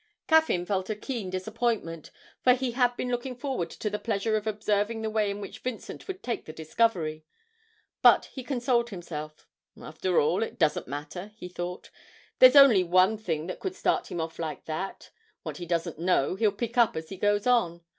[0.27, 2.09] Caffyn felt a keen disappointment,
[2.43, 5.59] for he had been looking forward to the pleasure of observing the way in which
[5.59, 7.23] Vincent would take the discovery;
[8.01, 9.47] but he consoled himself:
[9.79, 11.91] 'After all, it doesn't matter,' he thought;
[12.39, 15.11] 'there's only one thing that could start him off like that!
[15.43, 17.81] What he doesn't know he'll pick up as he goes on.